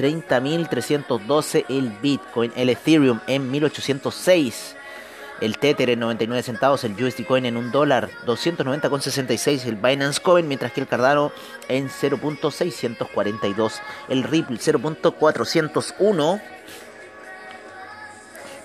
30.312 0.00 1.66
el 1.68 1.90
Bitcoin, 2.00 2.52
el 2.56 2.70
Ethereum 2.70 3.20
en 3.26 3.50
1806, 3.50 4.76
el 5.42 5.58
Tether 5.58 5.90
en 5.90 6.00
99 6.00 6.42
centavos, 6.42 6.84
el 6.84 6.92
USD 6.92 7.26
Coin 7.26 7.44
en 7.44 7.58
1 7.58 7.70
dólar, 7.70 8.08
290,66 8.24 9.66
el 9.66 9.76
Binance 9.76 10.22
Coin, 10.22 10.48
mientras 10.48 10.72
que 10.72 10.80
el 10.80 10.86
Cardano 10.86 11.32
en 11.68 11.90
0.642, 11.90 13.72
el 14.08 14.22
Ripple 14.22 14.56
0.401 14.56 16.40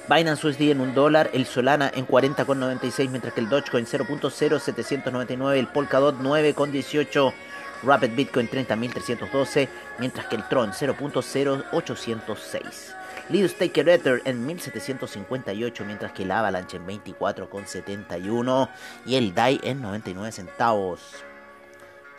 Binance 0.07 0.45
USD 0.45 0.69
en 0.69 0.81
1 0.81 0.93
dólar, 0.93 1.31
el 1.33 1.47
Solana 1.47 1.91
en 1.95 2.07
40,96, 2.07 3.09
mientras 3.09 3.33
que 3.33 3.41
el 3.41 3.49
Dogecoin 3.49 3.87
0.0799, 3.87 5.57
el 5.57 5.67
Polkadot 5.67 6.15
9,18, 6.19 7.33
Rapid 7.81 8.11
Bitcoin 8.15 8.47
30.312, 8.47 9.67
mientras 9.97 10.27
que 10.27 10.35
el 10.35 10.47
Tron 10.47 10.73
0.0806. 10.73 12.93
Little 13.29 13.49
Staker 13.49 13.89
Ether 13.89 14.21
en 14.25 14.45
1758, 14.45 15.85
mientras 15.85 16.11
que 16.11 16.21
el 16.21 16.29
Avalanche 16.29 16.77
en 16.77 16.85
24,71 16.85 18.69
y 19.07 19.15
el 19.15 19.33
DAI 19.33 19.59
en 19.63 19.81
99 19.81 20.31
centavos. 20.31 21.01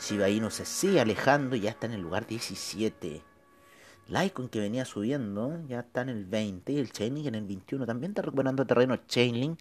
Shiba 0.01 0.27
se 0.51 0.65
sigue 0.65 1.01
alejando 1.01 1.55
y 1.55 1.61
ya 1.61 1.71
está 1.71 1.87
en 1.87 1.93
el 1.93 2.01
lugar 2.01 2.27
17. 2.27 3.23
Litecoin 4.09 4.49
que 4.49 4.61
venía 4.61 4.85
subiendo 4.85 5.59
ya 5.67 5.81
está 5.81 6.03
en 6.03 6.11
el 6.11 6.25
20 6.25 6.73
y 6.73 6.79
el 6.79 6.93
Chainlink 6.93 7.27
en 7.27 7.35
el 7.35 7.45
21 7.45 7.87
también 7.87 8.13
está 8.13 8.23
recuperando 8.23 8.65
terreno 8.65 8.97
Chainlink. 9.09 9.61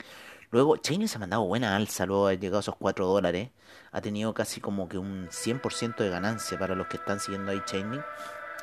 Luego 0.51 0.77
Chainlink 0.77 1.09
se 1.09 1.17
ha 1.17 1.19
mandado 1.19 1.43
buena 1.45 1.75
alza 1.75 2.05
luego 2.05 2.27
de 2.27 2.37
llegado 2.37 2.57
a 2.57 2.59
esos 2.61 2.75
4 2.75 3.07
dólares. 3.07 3.49
Ha 3.91 4.01
tenido 4.01 4.33
casi 4.33 4.61
como 4.61 4.87
que 4.87 4.99
un 4.99 5.27
100% 5.29 5.97
de 5.97 6.09
ganancia 6.09 6.59
para 6.59 6.75
los 6.75 6.87
que 6.87 6.97
están 6.97 7.19
siguiendo 7.19 7.51
ahí 7.51 7.61
Chainlink. 7.65 8.03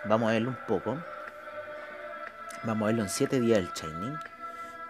Vamos 0.05 0.29
a 0.29 0.33
verlo 0.33 0.51
un 0.51 0.59
poco. 0.69 1.03
Vamos 2.65 2.83
a 2.83 2.87
verlo 2.87 3.03
en 3.03 3.09
7 3.09 3.41
días 3.41 3.59
el 3.59 3.73
Chainlink. 3.73 4.21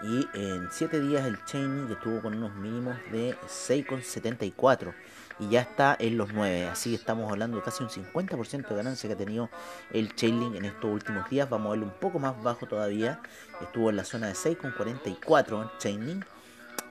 Y 0.03 0.29
en 0.35 0.69
7 0.71 1.01
días 1.01 1.25
el 1.25 1.43
Chainlink 1.47 1.91
estuvo 1.91 2.21
con 2.21 2.35
unos 2.35 2.55
mínimos 2.57 2.97
de 3.11 3.35
6,74 3.47 4.93
y 5.39 5.49
ya 5.49 5.61
está 5.61 5.97
en 5.99 6.17
los 6.17 6.33
9. 6.33 6.67
Así 6.67 6.91
que 6.91 6.97
estamos 6.97 7.31
hablando 7.31 7.57
de 7.57 7.63
casi 7.63 7.83
un 7.83 7.91
50% 7.91 8.69
de 8.69 8.75
ganancia 8.75 9.09
que 9.09 9.15
ha 9.15 9.17
tenido 9.19 9.51
el 9.93 10.15
Chainlink 10.15 10.57
en 10.57 10.65
estos 10.65 10.91
últimos 10.91 11.29
días. 11.29 11.49
Vamos 11.49 11.69
a 11.69 11.71
verlo 11.71 11.87
un 11.87 11.93
poco 11.93 12.19
más 12.19 12.41
bajo 12.43 12.67
todavía. 12.67 13.21
Estuvo 13.61 13.91
en 13.91 13.97
la 13.97 14.05
zona 14.05 14.29
de 14.29 14.35
6,44 14.35 15.79
Chainlink. 15.79 16.25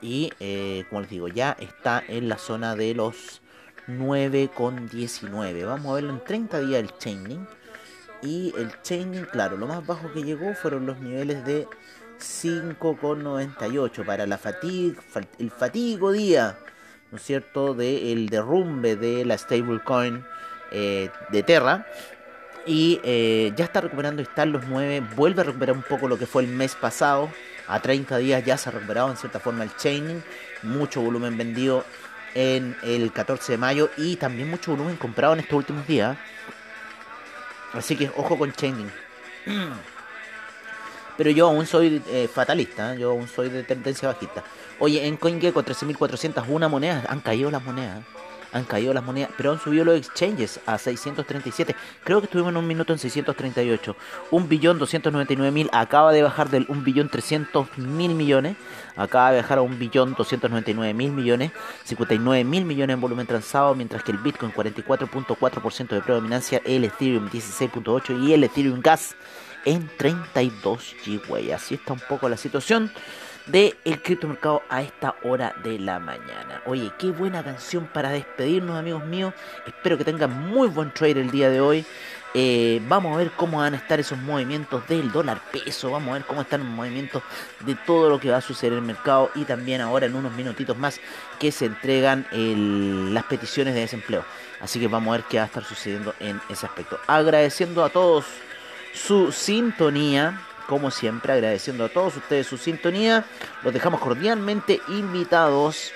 Y 0.00 0.32
eh, 0.40 0.84
como 0.88 1.00
les 1.02 1.10
digo, 1.10 1.28
ya 1.28 1.56
está 1.60 2.02
en 2.08 2.28
la 2.28 2.38
zona 2.38 2.74
de 2.74 2.94
los 2.94 3.40
9,19. 3.88 5.66
Vamos 5.66 5.86
a 5.86 5.94
verlo 5.94 6.10
en 6.10 6.24
30 6.24 6.60
días 6.60 6.80
el 6.80 6.98
Chainlink. 6.98 7.48
Y 8.22 8.54
el 8.56 8.70
Chainlink, 8.82 9.30
claro, 9.30 9.56
lo 9.56 9.66
más 9.66 9.84
bajo 9.86 10.12
que 10.12 10.22
llegó 10.22 10.54
fueron 10.54 10.86
los 10.86 10.98
niveles 11.00 11.44
de 11.44 11.66
5,98 12.20 14.04
para 14.06 14.26
la 14.26 14.38
fatiga, 14.38 15.02
el 15.40 15.50
fatigo 15.50 16.12
día 16.12 16.56
¿no 17.12 17.18
es 17.18 17.24
cierto?, 17.24 17.74
del 17.74 18.28
derrumbe 18.30 18.96
de 18.96 19.24
la 19.24 19.36
stablecoin 19.36 20.24
eh, 20.70 21.10
de 21.30 21.42
Terra. 21.42 21.86
Y 22.64 23.00
eh, 23.04 23.52
ya 23.54 23.66
está 23.66 23.82
recuperando, 23.82 24.22
está 24.22 24.44
en 24.44 24.52
los 24.52 24.66
9, 24.66 25.02
vuelve 25.14 25.42
a 25.42 25.44
recuperar 25.44 25.76
un 25.76 25.82
poco 25.82 26.08
lo 26.08 26.18
que 26.18 26.26
fue 26.26 26.42
el 26.42 26.48
mes 26.48 26.74
pasado. 26.74 27.30
A 27.68 27.80
30 27.80 28.16
días 28.16 28.44
ya 28.44 28.56
se 28.56 28.70
ha 28.70 28.72
recuperado 28.72 29.10
en 29.10 29.16
cierta 29.16 29.40
forma 29.40 29.62
el 29.64 29.76
chaining, 29.76 30.22
mucho 30.62 31.02
volumen 31.02 31.36
vendido 31.36 31.84
en 32.34 32.76
el 32.82 33.12
14 33.12 33.52
de 33.52 33.58
mayo 33.58 33.90
y 33.98 34.16
también 34.16 34.48
mucho 34.48 34.72
volumen 34.72 34.96
comprado 34.96 35.34
en 35.34 35.40
estos 35.40 35.58
últimos 35.58 35.86
días. 35.86 36.16
Así 37.74 37.94
que 37.94 38.10
ojo 38.16 38.38
con 38.38 38.52
chaining. 38.52 38.90
Pero 41.22 41.36
yo 41.36 41.46
aún 41.46 41.66
soy 41.66 42.02
eh, 42.08 42.26
fatalista, 42.26 42.96
yo 42.96 43.10
aún 43.10 43.28
soy 43.28 43.48
de 43.48 43.62
tendencia 43.62 44.08
bajista. 44.08 44.42
Oye, 44.80 45.06
en 45.06 45.16
CoinGecko 45.16 45.62
13.401 45.62 46.68
monedas, 46.68 47.06
han 47.08 47.20
caído 47.20 47.48
las 47.48 47.64
monedas. 47.64 48.02
Han 48.52 48.64
caído 48.64 48.92
las 48.92 49.04
monedas, 49.04 49.30
pero 49.36 49.52
han 49.52 49.60
subido 49.60 49.84
los 49.84 49.96
exchanges 49.96 50.58
a 50.66 50.78
637. 50.78 51.76
Creo 52.02 52.18
que 52.18 52.24
estuvimos 52.24 52.50
en 52.50 52.56
un 52.56 52.66
minuto 52.66 52.92
en 52.92 52.98
638. 52.98 53.94
Un 54.32 54.48
billón 54.48 54.80
299 54.80 55.52
mil 55.52 55.70
acaba 55.72 56.12
de 56.12 56.24
bajar 56.24 56.50
del 56.50 56.66
1 56.68 56.82
billón 56.82 57.08
300 57.08 57.78
mil 57.78 58.16
millones. 58.16 58.56
Acaba 58.96 59.30
de 59.30 59.42
bajar 59.42 59.58
a 59.58 59.62
un 59.62 59.78
billón 59.78 60.14
299 60.18 60.92
mil 60.92 61.12
millones. 61.12 61.52
59 61.84 62.42
mil 62.42 62.64
millones 62.64 62.94
en 62.94 63.00
volumen 63.00 63.28
transado. 63.28 63.76
Mientras 63.76 64.02
que 64.02 64.10
el 64.10 64.18
Bitcoin 64.18 64.52
44.4% 64.52 65.88
de 65.88 66.00
predominancia. 66.00 66.60
El 66.64 66.82
Ethereum 66.82 67.30
16.8% 67.30 68.26
y 68.26 68.32
el 68.32 68.42
Ethereum 68.42 68.80
Gas 68.80 69.14
en 69.64 69.88
32 69.96 70.96
G, 71.04 71.52
Así 71.52 71.74
está 71.74 71.92
un 71.92 72.00
poco 72.00 72.28
la 72.28 72.36
situación 72.36 72.90
del 73.46 73.76
el 73.84 74.00
criptomercado 74.02 74.62
a 74.68 74.82
esta 74.82 75.16
hora 75.24 75.54
de 75.64 75.78
la 75.78 75.98
mañana. 75.98 76.62
Oye, 76.66 76.92
qué 76.98 77.10
buena 77.10 77.42
canción 77.42 77.86
para 77.92 78.10
despedirnos, 78.10 78.76
amigos 78.76 79.04
míos. 79.04 79.34
Espero 79.66 79.98
que 79.98 80.04
tengan 80.04 80.48
muy 80.48 80.68
buen 80.68 80.92
trade 80.92 81.20
el 81.20 81.30
día 81.30 81.50
de 81.50 81.60
hoy. 81.60 81.84
Eh, 82.34 82.80
vamos 82.88 83.14
a 83.14 83.18
ver 83.18 83.30
cómo 83.32 83.58
van 83.58 83.74
a 83.74 83.76
estar 83.76 84.00
esos 84.00 84.16
movimientos 84.18 84.86
del 84.88 85.10
dólar 85.12 85.40
peso. 85.50 85.90
Vamos 85.90 86.10
a 86.10 86.12
ver 86.14 86.24
cómo 86.24 86.42
están 86.42 86.60
los 86.60 86.68
movimientos 86.68 87.22
de 87.60 87.74
todo 87.74 88.08
lo 88.08 88.18
que 88.18 88.30
va 88.30 88.38
a 88.38 88.40
suceder 88.40 88.74
en 88.74 88.78
el 88.78 88.84
mercado. 88.84 89.30
Y 89.34 89.44
también 89.44 89.80
ahora 89.80 90.06
en 90.06 90.14
unos 90.14 90.32
minutitos 90.32 90.76
más 90.76 91.00
que 91.38 91.52
se 91.52 91.66
entregan 91.66 92.26
las 93.12 93.24
peticiones 93.24 93.74
de 93.74 93.80
desempleo. 93.80 94.24
Así 94.60 94.78
que 94.78 94.88
vamos 94.88 95.12
a 95.12 95.18
ver 95.18 95.26
qué 95.28 95.38
va 95.38 95.42
a 95.42 95.46
estar 95.46 95.64
sucediendo 95.64 96.14
en 96.20 96.40
ese 96.48 96.66
aspecto. 96.66 96.98
Agradeciendo 97.06 97.84
a 97.84 97.90
todos 97.90 98.24
su 98.92 99.32
sintonía. 99.32 100.40
Como 100.68 100.90
siempre, 100.90 101.32
agradeciendo 101.32 101.84
a 101.84 101.88
todos 101.88 102.16
ustedes 102.16 102.46
su 102.46 102.56
sintonía. 102.56 103.24
Los 103.62 103.74
dejamos 103.74 104.00
cordialmente 104.00 104.80
invitados 104.88 105.92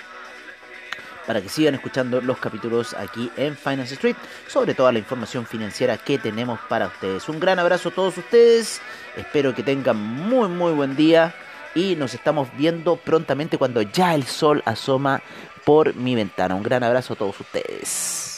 para 1.27 1.43
que 1.43 1.49
sigan 1.49 1.75
escuchando 1.75 2.21
los 2.21 2.39
capítulos 2.39 2.95
aquí 2.95 3.31
en 3.37 3.57
Finance 3.57 3.95
Street 3.95 4.17
sobre 4.47 4.75
toda 4.75 4.93
la 4.93 5.01
información 5.01 5.45
financiera 5.45 5.99
que 5.99 6.19
tenemos 6.19 6.61
para 6.69 6.87
ustedes. 6.87 7.29
Un 7.29 7.41
gran 7.41 7.59
abrazo 7.59 7.89
a 7.89 7.93
todos 7.93 8.17
ustedes. 8.17 8.81
Espero 9.17 9.55
que 9.55 9.63
tengan 9.63 9.97
muy 9.97 10.49
muy 10.49 10.73
buen 10.73 10.95
día 10.95 11.35
y 11.75 11.97
nos 11.97 12.15
estamos 12.15 12.49
viendo 12.57 12.97
prontamente 12.97 13.59
cuando 13.59 13.83
ya 13.83 14.15
el 14.15 14.25
sol 14.25 14.63
asoma 14.65 15.21
por 15.65 15.95
mi 15.95 16.15
ventana. 16.15 16.55
Un 16.55 16.63
gran 16.63 16.85
abrazo 16.85 17.15
a 17.15 17.17
todos 17.17 17.39
ustedes. 17.41 18.36